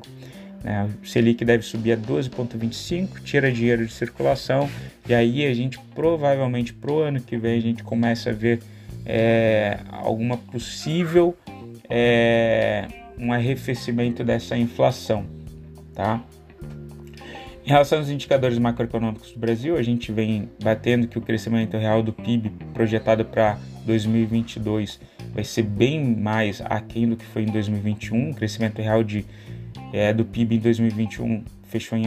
Né? 0.64 0.90
O 1.02 1.08
Selic 1.08 1.44
deve 1.44 1.64
subir 1.64 1.94
a 1.94 1.98
12,25, 1.98 3.22
tira 3.24 3.52
dinheiro 3.52 3.86
de 3.86 3.92
circulação 3.92 4.70
e 5.08 5.14
aí 5.14 5.46
a 5.46 5.54
gente 5.54 5.80
provavelmente 5.94 6.74
pro 6.74 7.00
ano 7.00 7.20
que 7.20 7.38
vem 7.38 7.58
a 7.58 7.62
gente 7.62 7.84
começa 7.84 8.30
a 8.30 8.34
ver 8.34 8.60
é, 9.06 9.80
alguma 9.92 10.38
possível 10.38 11.36
é, 11.90 12.88
um 13.18 13.34
arrefecimento 13.34 14.24
dessa 14.24 14.58
inflação, 14.58 15.26
tá? 15.94 16.24
Em 17.70 17.72
relação 17.72 18.00
aos 18.00 18.10
indicadores 18.10 18.58
macroeconômicos 18.58 19.32
do 19.32 19.40
Brasil, 19.40 19.78
a 19.78 19.84
gente 19.84 20.12
vem 20.12 20.50
batendo 20.60 21.08
que 21.08 21.20
o 21.20 21.22
crescimento 21.22 21.78
real 21.78 22.02
do 22.02 22.12
PIB 22.12 22.52
projetado 22.74 23.24
para 23.24 23.60
2022 23.86 25.00
vai 25.36 25.44
ser 25.44 25.62
bem 25.62 26.04
mais 26.04 26.64
aquém 26.66 27.08
do 27.08 27.16
que 27.16 27.24
foi 27.24 27.44
em 27.44 27.52
2021. 27.52 28.32
O 28.32 28.34
crescimento 28.34 28.82
real 28.82 29.04
de, 29.04 29.24
é, 29.94 30.12
do 30.12 30.26
PIB 30.26 30.56
em 30.56 30.60
2021 30.60 31.44
fechou 31.68 31.96
em 31.96 32.06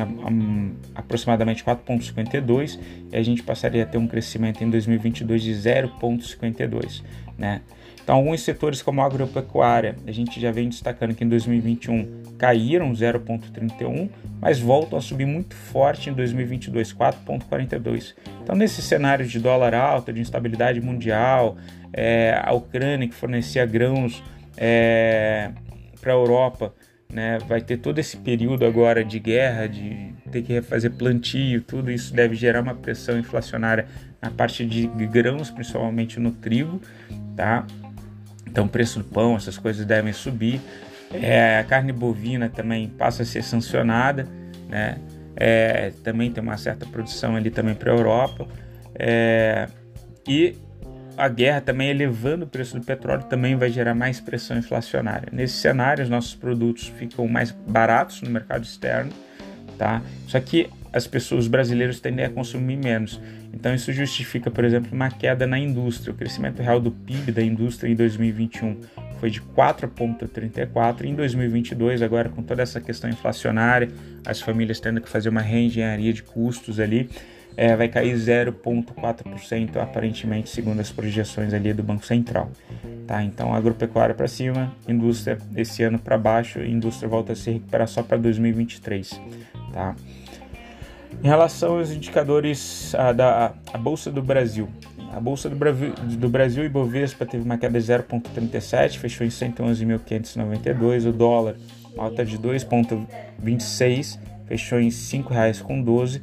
aproximadamente 0.96 1.62
4,52 1.62 2.80
e 3.12 3.16
a 3.16 3.22
gente 3.22 3.44
passaria 3.44 3.84
a 3.84 3.86
ter 3.86 3.98
um 3.98 4.08
crescimento 4.08 4.64
em 4.64 4.68
2022 4.68 5.44
de 5.44 5.52
0,52, 5.52 7.04
né? 7.38 7.60
Então, 8.02 8.16
alguns 8.16 8.40
setores 8.40 8.82
como 8.82 9.00
a 9.00 9.06
agropecuária, 9.06 9.94
a 10.04 10.10
gente 10.10 10.40
já 10.40 10.50
vem 10.50 10.68
destacando 10.68 11.14
que 11.14 11.22
em 11.22 11.28
2021 11.28 12.21
caíram 12.42 12.90
0,31, 12.90 14.10
mas 14.40 14.58
voltam 14.58 14.98
a 14.98 15.00
subir 15.00 15.26
muito 15.26 15.54
forte 15.54 16.10
em 16.10 16.12
2022, 16.12 16.92
4,42. 16.92 18.16
Então, 18.42 18.56
nesse 18.56 18.82
cenário 18.82 19.24
de 19.24 19.38
dólar 19.38 19.76
alto, 19.76 20.12
de 20.12 20.20
instabilidade 20.20 20.80
mundial, 20.80 21.56
é, 21.92 22.36
a 22.42 22.52
Ucrânia 22.52 23.06
que 23.06 23.14
fornecia 23.14 23.64
grãos 23.64 24.20
é, 24.56 25.52
para 26.00 26.12
a 26.12 26.16
Europa 26.16 26.74
né? 27.12 27.38
Vai 27.46 27.60
ter 27.60 27.76
todo 27.76 27.98
esse 27.98 28.16
período 28.16 28.64
agora 28.64 29.04
de 29.04 29.18
guerra, 29.18 29.66
de 29.66 30.14
ter 30.30 30.40
que 30.40 30.54
refazer 30.54 30.90
plantio, 30.92 31.60
tudo 31.60 31.90
isso 31.90 32.14
deve 32.14 32.34
gerar 32.34 32.62
uma 32.62 32.74
pressão 32.74 33.18
inflacionária 33.18 33.86
na 34.20 34.30
parte 34.30 34.64
de 34.64 34.86
grãos, 35.06 35.50
principalmente 35.50 36.18
no 36.18 36.32
trigo, 36.32 36.80
tá? 37.36 37.66
Então, 38.46 38.64
o 38.64 38.68
preço 38.68 39.00
do 39.00 39.04
pão, 39.04 39.36
essas 39.36 39.58
coisas 39.58 39.84
devem 39.84 40.12
subir. 40.14 40.58
É, 41.14 41.58
a 41.58 41.64
carne 41.64 41.92
bovina 41.92 42.48
também 42.48 42.88
passa 42.88 43.22
a 43.22 43.26
ser 43.26 43.42
sancionada, 43.42 44.26
né? 44.68 44.98
É, 45.34 45.92
também 46.04 46.30
tem 46.30 46.42
uma 46.42 46.56
certa 46.56 46.86
produção 46.86 47.36
ali 47.36 47.50
também 47.50 47.74
para 47.74 47.90
a 47.90 47.96
Europa. 47.96 48.46
É, 48.94 49.66
e 50.28 50.56
a 51.16 51.28
guerra 51.28 51.60
também 51.60 51.88
elevando 51.88 52.44
o 52.44 52.48
preço 52.48 52.78
do 52.78 52.84
petróleo 52.84 53.24
também 53.24 53.56
vai 53.56 53.70
gerar 53.70 53.94
mais 53.94 54.20
pressão 54.20 54.56
inflacionária. 54.56 55.28
Nesse 55.32 55.54
cenário, 55.54 56.04
os 56.04 56.10
nossos 56.10 56.34
produtos 56.34 56.88
ficam 56.96 57.26
mais 57.28 57.50
baratos 57.50 58.22
no 58.22 58.30
mercado 58.30 58.62
externo, 58.62 59.12
tá? 59.78 60.02
Só 60.26 60.40
que 60.40 60.68
as 60.92 61.06
pessoas, 61.06 61.44
os 61.44 61.48
brasileiros 61.48 62.00
tendem 62.00 62.24
a 62.24 62.30
consumir 62.30 62.76
menos. 62.76 63.20
Então 63.52 63.74
isso 63.74 63.92
justifica, 63.92 64.50
por 64.50 64.64
exemplo, 64.64 64.90
uma 64.92 65.10
queda 65.10 65.46
na 65.46 65.58
indústria. 65.58 66.12
O 66.12 66.16
crescimento 66.16 66.62
real 66.62 66.80
do 66.80 66.90
PIB 66.90 67.32
da 67.32 67.42
indústria 67.42 67.90
em 67.90 67.94
2021 67.94 68.80
foi 69.22 69.30
de 69.30 69.40
4,34 69.40 71.04
em 71.04 71.14
2022, 71.14 72.02
agora 72.02 72.28
com 72.28 72.42
toda 72.42 72.60
essa 72.60 72.80
questão 72.80 73.08
inflacionária, 73.08 73.88
as 74.26 74.40
famílias 74.40 74.80
tendo 74.80 75.00
que 75.00 75.08
fazer 75.08 75.28
uma 75.28 75.40
reengenharia 75.40 76.12
de 76.12 76.24
custos 76.24 76.80
ali, 76.80 77.08
é, 77.56 77.76
vai 77.76 77.86
cair 77.86 78.16
0,4% 78.16 79.76
aparentemente, 79.76 80.50
segundo 80.50 80.80
as 80.80 80.90
projeções 80.90 81.54
ali 81.54 81.72
do 81.72 81.84
Banco 81.84 82.04
Central. 82.04 82.50
Tá? 83.06 83.22
Então, 83.22 83.54
agropecuária 83.54 84.12
para 84.12 84.26
cima, 84.26 84.74
indústria 84.88 85.38
esse 85.54 85.84
ano 85.84 86.00
para 86.00 86.18
baixo, 86.18 86.58
indústria 86.58 87.08
volta 87.08 87.32
a 87.32 87.36
se 87.36 87.52
recuperar 87.52 87.86
só 87.86 88.02
para 88.02 88.16
2023. 88.16 89.20
Tá? 89.72 89.94
Em 91.22 91.28
relação 91.28 91.78
aos 91.78 91.92
indicadores 91.92 92.92
a, 92.96 93.12
da 93.12 93.52
a 93.72 93.78
Bolsa 93.78 94.10
do 94.10 94.20
Brasil, 94.20 94.68
a 95.12 95.20
Bolsa 95.20 95.50
do, 95.50 95.56
Brasil, 95.56 95.92
do 96.18 96.28
Brasil 96.28 96.64
Ibovespa 96.64 97.26
teve 97.26 97.44
uma 97.44 97.58
queda 97.58 97.78
de 97.78 97.86
0,37, 97.86 98.98
fechou 98.98 99.26
em 99.26 99.30
111.592. 99.30 101.06
O 101.06 101.12
dólar, 101.12 101.56
alta 101.98 102.24
de 102.24 102.38
2,26, 102.38 104.18
fechou 104.46 104.80
em 104.80 104.84
R$ 104.84 104.90
5,12. 104.90 106.22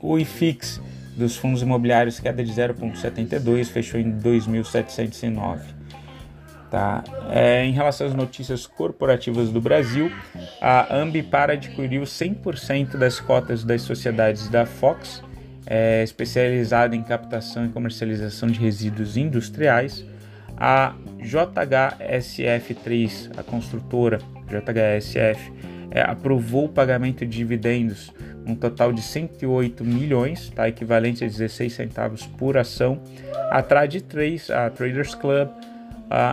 O 0.00 0.18
IFIX 0.18 0.80
dos 1.16 1.36
fundos 1.36 1.60
imobiliários, 1.60 2.18
queda 2.18 2.42
de 2.42 2.50
0,72, 2.50 3.66
fechou 3.66 4.00
em 4.00 4.10
2.709. 4.10 5.60
Tá? 6.70 7.04
É, 7.28 7.62
em 7.66 7.72
relação 7.72 8.06
às 8.06 8.14
notícias 8.14 8.66
corporativas 8.66 9.50
do 9.50 9.60
Brasil, 9.60 10.10
a 10.62 10.96
Ambi 10.96 11.22
para 11.22 11.52
adquiriu 11.52 12.04
100% 12.04 12.96
das 12.96 13.20
cotas 13.20 13.62
das 13.62 13.82
sociedades 13.82 14.48
da 14.48 14.64
Fox 14.64 15.22
é, 15.66 16.02
especializada 16.02 16.96
em 16.96 17.02
captação 17.02 17.66
e 17.66 17.68
comercialização 17.68 18.48
de 18.48 18.58
resíduos 18.58 19.16
industriais. 19.16 20.04
A 20.56 20.94
JHSF3, 21.20 23.30
a 23.36 23.42
construtora 23.42 24.18
JHSF, 24.46 25.52
é, 25.90 26.02
aprovou 26.02 26.66
o 26.66 26.68
pagamento 26.68 27.26
de 27.26 27.38
dividendos, 27.38 28.12
um 28.46 28.54
total 28.54 28.92
de 28.92 29.02
108 29.02 29.84
milhões, 29.84 30.50
tá, 30.50 30.68
equivalente 30.68 31.24
a 31.24 31.26
16 31.26 31.72
centavos 31.72 32.24
por 32.26 32.56
ação. 32.56 33.02
A 33.50 33.60
Trade3, 33.62 34.50
a 34.50 34.70
Traders 34.70 35.14
Club, 35.14 35.48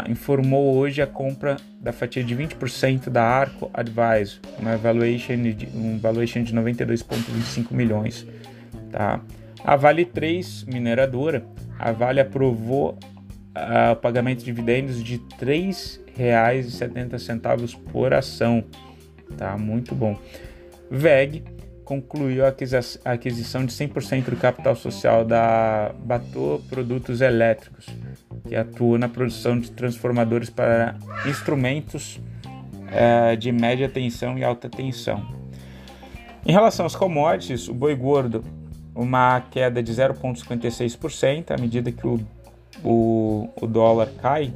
informou 0.10 0.76
hoje 0.76 1.02
a 1.02 1.08
compra 1.08 1.56
da 1.80 1.94
fatia 1.94 2.24
de 2.24 2.36
20% 2.36 3.10
da 3.10 3.24
Arco 3.24 3.72
Advisor, 3.74 4.40
uma 4.60 4.76
valuation 4.76 5.42
de, 5.42 5.70
um 5.74 5.98
valuation 5.98 6.44
de 6.44 6.54
92,25 6.54 7.72
milhões. 7.72 8.28
Tá? 8.92 9.22
A 9.64 9.76
Vale 9.76 10.06
3, 10.06 10.66
mineradora, 10.66 11.46
a 11.78 11.92
Vale 11.92 12.20
aprovou 12.20 12.98
uh, 13.56 13.92
o 13.94 13.96
pagamento 13.96 14.40
de 14.40 14.46
dividendos 14.46 15.04
de 15.04 15.16
R$ 15.16 15.22
3,70 16.18 17.78
por 17.92 18.14
ação. 18.14 18.64
Tá? 19.38 19.58
Muito 19.58 19.94
bom. 19.94 20.18
VEG 20.90 21.44
concluiu 21.84 22.46
a 22.46 22.50
aquisição 23.12 23.66
de 23.66 23.74
100% 23.74 24.30
do 24.30 24.36
capital 24.36 24.76
social 24.76 25.26
da 25.26 25.92
Batô 26.04 26.62
Produtos 26.70 27.20
Elétricos, 27.20 27.88
que 28.48 28.56
atua 28.56 29.00
na 29.00 29.10
produção 29.10 29.60
de 29.60 29.72
transformadores 29.72 30.52
para 30.52 30.96
instrumentos 31.26 32.22
uh, 32.46 33.36
de 33.36 33.52
média 33.52 33.90
tensão 33.90 34.38
e 34.38 34.44
alta 34.44 34.70
tensão. 34.70 35.26
Em 36.46 36.52
relação 36.52 36.86
aos 36.86 36.96
commodities, 36.96 37.68
o 37.68 37.74
boi 37.74 37.96
gordo 37.96 38.44
uma 38.96 39.42
queda 39.42 39.82
de 39.82 39.92
0,56%. 39.92 41.52
À 41.52 41.58
medida 41.58 41.92
que 41.92 42.06
o, 42.06 42.20
o, 42.84 43.50
o 43.62 43.68
dólar 43.68 44.10
cai, 44.22 44.54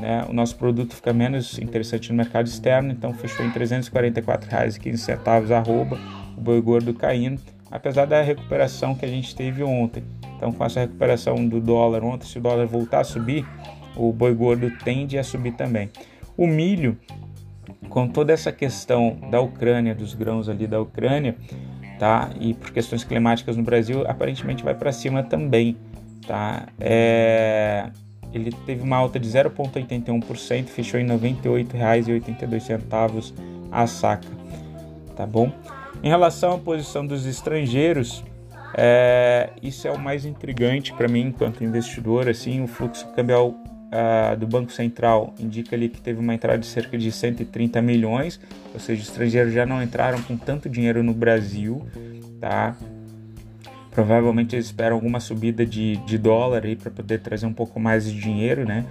né, 0.00 0.24
o 0.28 0.32
nosso 0.32 0.56
produto 0.56 0.94
fica 0.94 1.12
menos 1.12 1.58
interessante 1.58 2.10
no 2.10 2.16
mercado 2.16 2.46
externo, 2.46 2.92
então 2.92 3.12
fechou 3.12 3.44
em 3.44 3.50
R$ 3.50 3.60
344,15 3.60 5.50
arroba, 5.50 5.98
o 6.36 6.40
boi 6.40 6.60
gordo 6.60 6.94
caindo, 6.94 7.40
apesar 7.70 8.06
da 8.06 8.22
recuperação 8.22 8.94
que 8.94 9.04
a 9.04 9.08
gente 9.08 9.34
teve 9.34 9.62
ontem. 9.62 10.02
Então, 10.36 10.50
com 10.52 10.64
essa 10.64 10.80
recuperação 10.80 11.46
do 11.46 11.60
dólar 11.60 12.02
ontem, 12.02 12.26
se 12.26 12.38
o 12.38 12.40
dólar 12.40 12.66
voltar 12.66 13.00
a 13.00 13.04
subir, 13.04 13.46
o 13.96 14.12
boi 14.12 14.34
gordo 14.34 14.70
tende 14.82 15.18
a 15.18 15.22
subir 15.22 15.52
também. 15.52 15.90
O 16.36 16.46
milho, 16.46 16.98
com 17.88 18.08
toda 18.08 18.32
essa 18.32 18.50
questão 18.50 19.18
da 19.30 19.40
Ucrânia, 19.40 19.94
dos 19.94 20.14
grãos 20.14 20.48
ali 20.48 20.66
da 20.66 20.80
Ucrânia, 20.80 21.36
tá? 22.02 22.30
E 22.40 22.52
por 22.52 22.72
questões 22.72 23.04
climáticas 23.04 23.56
no 23.56 23.62
Brasil, 23.62 24.04
aparentemente 24.08 24.64
vai 24.64 24.74
para 24.74 24.90
cima 24.90 25.22
também, 25.22 25.76
tá? 26.26 26.66
É... 26.80 27.90
Ele 28.34 28.50
teve 28.66 28.82
uma 28.82 28.96
alta 28.96 29.20
de 29.20 29.28
0,81%, 29.28 30.66
fechou 30.66 30.98
em 30.98 31.06
R$ 31.06 31.16
98,82 31.16 33.32
a 33.70 33.86
saca, 33.86 34.26
tá 35.14 35.24
bom? 35.24 35.52
Em 36.02 36.08
relação 36.08 36.54
à 36.54 36.58
posição 36.58 37.06
dos 37.06 37.24
estrangeiros, 37.24 38.24
é... 38.76 39.50
isso 39.62 39.86
é 39.86 39.92
o 39.92 39.98
mais 39.98 40.24
intrigante 40.24 40.92
para 40.92 41.06
mim 41.06 41.28
enquanto 41.28 41.62
investidor, 41.62 42.28
assim, 42.28 42.64
o 42.64 42.66
fluxo 42.66 43.06
cambial 43.14 43.54
uh, 43.92 44.36
do 44.36 44.46
Banco 44.46 44.72
Central 44.72 45.34
indica 45.38 45.76
ali 45.76 45.88
que 45.88 46.00
teve 46.00 46.18
uma 46.18 46.34
entrada 46.34 46.58
de 46.58 46.66
cerca 46.66 46.96
de 46.96 47.12
130 47.12 47.80
milhões, 47.82 48.40
ou 48.72 48.80
seja, 48.80 49.02
estrangeiros 49.02 49.52
já 49.52 49.66
não 49.66 49.82
entraram 49.82 50.20
com 50.22 50.36
tanto 50.36 50.68
dinheiro 50.68 51.02
no 51.02 51.12
Brasil, 51.12 51.86
tá? 52.40 52.74
Provavelmente 53.90 54.56
eles 54.56 54.66
esperam 54.66 54.96
alguma 54.96 55.20
subida 55.20 55.66
de, 55.66 55.96
de 55.98 56.16
dólar 56.16 56.64
aí 56.64 56.74
para 56.74 56.90
poder 56.90 57.20
trazer 57.20 57.44
um 57.44 57.52
pouco 57.52 57.78
mais 57.78 58.10
de 58.10 58.18
dinheiro, 58.18 58.64
né? 58.64 58.86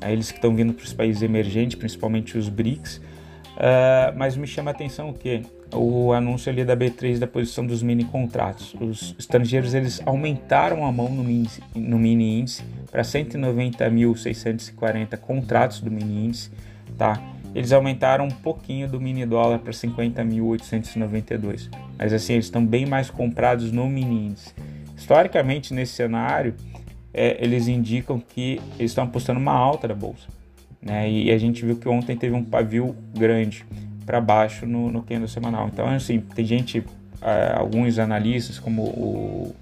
A 0.00 0.10
eles 0.10 0.30
que 0.30 0.38
estão 0.38 0.54
vindo 0.54 0.72
para 0.72 0.84
os 0.84 0.92
países 0.92 1.22
emergentes, 1.22 1.76
principalmente 1.76 2.38
os 2.38 2.48
BRICS. 2.48 3.00
Uh, 3.56 4.12
mas 4.16 4.36
me 4.36 4.46
chama 4.46 4.70
a 4.70 4.74
atenção 4.74 5.08
o 5.08 5.14
que? 5.14 5.40
O 5.72 6.12
anúncio 6.12 6.52
ali 6.52 6.62
da 6.64 6.76
B3 6.76 7.18
da 7.18 7.26
posição 7.26 7.66
dos 7.66 7.82
mini 7.82 8.04
contratos. 8.04 8.76
Os 8.78 9.16
estrangeiros 9.18 9.74
eles 9.74 10.00
aumentaram 10.04 10.86
a 10.86 10.92
mão 10.92 11.08
no 11.08 11.24
mini, 11.24 11.48
no 11.74 11.98
mini 11.98 12.38
índice 12.40 12.62
para 12.90 13.00
190.640 13.02 15.16
contratos 15.18 15.80
do 15.80 15.90
mini 15.90 16.26
índice, 16.26 16.50
tá? 16.96 17.20
Eles 17.54 17.72
aumentaram 17.72 18.26
um 18.26 18.30
pouquinho 18.30 18.86
do 18.86 19.00
mini 19.00 19.24
dólar 19.24 19.60
para 19.60 19.72
50.892, 19.72 21.70
mas 21.98 22.12
assim 22.12 22.34
eles 22.34 22.44
estão 22.44 22.62
bem 22.64 22.84
mais 22.84 23.08
comprados 23.10 23.72
no 23.72 23.88
mini 23.88 24.26
índice. 24.26 24.52
Historicamente 24.94 25.72
nesse 25.72 25.94
cenário, 25.94 26.54
é, 27.12 27.42
eles 27.42 27.66
indicam 27.66 28.20
que 28.20 28.60
eles 28.78 28.90
estão 28.90 29.04
apostando 29.04 29.40
uma 29.40 29.54
alta 29.54 29.88
da 29.88 29.94
bolsa, 29.94 30.28
né? 30.80 31.10
E 31.10 31.30
a 31.30 31.38
gente 31.38 31.64
viu 31.64 31.76
que 31.76 31.88
ontem 31.88 32.16
teve 32.16 32.34
um 32.34 32.44
pavio 32.44 32.94
grande 33.14 33.64
para 34.04 34.20
baixo 34.20 34.66
no, 34.66 34.90
no 34.90 35.02
candle 35.02 35.28
semanal. 35.28 35.68
Então 35.72 35.86
assim 35.88 36.20
tem 36.20 36.44
gente, 36.44 36.84
é, 37.20 37.52
alguns 37.56 37.98
analistas 37.98 38.58
como 38.58 38.82
o 38.82 39.54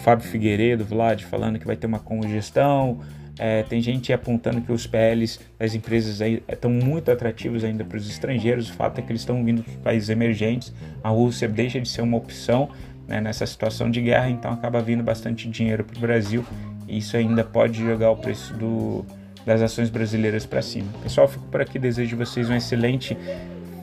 Fábio 0.00 0.26
Figueiredo, 0.26 0.84
Vlad, 0.84 1.22
falando 1.24 1.58
que 1.58 1.66
vai 1.66 1.76
ter 1.76 1.86
uma 1.86 1.98
congestão. 1.98 3.00
É, 3.38 3.62
tem 3.62 3.80
gente 3.80 4.12
apontando 4.12 4.60
que 4.60 4.70
os 4.70 4.86
PLs 4.86 5.40
das 5.58 5.74
empresas 5.74 6.20
estão 6.46 6.70
muito 6.70 7.10
atrativos 7.10 7.64
ainda 7.64 7.84
para 7.84 7.96
os 7.96 8.08
estrangeiros. 8.08 8.68
O 8.68 8.74
fato 8.74 8.98
é 8.98 9.02
que 9.02 9.10
eles 9.10 9.22
estão 9.22 9.42
vindo 9.44 9.62
dos 9.62 9.76
países 9.76 10.08
emergentes. 10.10 10.72
A 11.02 11.08
Rússia 11.08 11.48
deixa 11.48 11.80
de 11.80 11.88
ser 11.88 12.02
uma 12.02 12.18
opção 12.18 12.68
né, 13.08 13.20
nessa 13.20 13.46
situação 13.46 13.90
de 13.90 14.00
guerra, 14.00 14.30
então 14.30 14.52
acaba 14.52 14.80
vindo 14.80 15.02
bastante 15.02 15.48
dinheiro 15.48 15.84
para 15.84 15.96
o 15.96 16.00
Brasil. 16.00 16.44
E 16.86 16.98
isso 16.98 17.16
ainda 17.16 17.42
pode 17.42 17.82
jogar 17.82 18.10
o 18.10 18.16
preço 18.16 18.52
do, 18.54 19.06
das 19.46 19.62
ações 19.62 19.90
brasileiras 19.90 20.46
para 20.46 20.62
cima. 20.62 20.88
Pessoal, 21.02 21.28
fico 21.28 21.44
por 21.46 21.60
aqui. 21.60 21.78
Desejo 21.78 22.16
vocês 22.16 22.48
um 22.48 22.54
excelente 22.54 23.16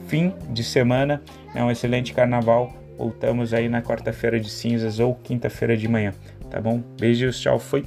fim 0.06 0.32
de 0.50 0.64
semana, 0.64 1.22
né, 1.54 1.62
um 1.62 1.70
excelente 1.70 2.14
carnaval 2.14 2.74
Voltamos 2.98 3.54
aí 3.54 3.68
na 3.68 3.80
quarta-feira 3.80 4.40
de 4.40 4.50
cinzas 4.50 4.98
ou 4.98 5.14
quinta-feira 5.14 5.76
de 5.76 5.86
manhã, 5.86 6.12
tá 6.50 6.60
bom? 6.60 6.82
Beijos, 6.98 7.40
tchau, 7.40 7.60
fui. 7.60 7.84